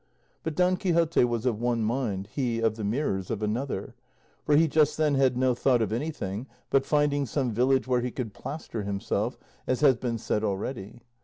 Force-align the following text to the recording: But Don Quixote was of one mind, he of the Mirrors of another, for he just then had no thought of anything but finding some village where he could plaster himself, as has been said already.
But 0.41 0.55
Don 0.55 0.77
Quixote 0.77 1.23
was 1.25 1.45
of 1.45 1.61
one 1.61 1.83
mind, 1.83 2.29
he 2.33 2.59
of 2.59 2.75
the 2.75 2.83
Mirrors 2.83 3.29
of 3.29 3.43
another, 3.43 3.93
for 4.43 4.55
he 4.55 4.67
just 4.67 4.97
then 4.97 5.13
had 5.13 5.37
no 5.37 5.53
thought 5.53 5.79
of 5.83 5.93
anything 5.93 6.47
but 6.71 6.87
finding 6.87 7.27
some 7.27 7.51
village 7.51 7.87
where 7.87 8.01
he 8.01 8.09
could 8.09 8.33
plaster 8.33 8.81
himself, 8.81 9.37
as 9.67 9.81
has 9.81 9.97
been 9.97 10.17
said 10.17 10.43
already. 10.43 11.03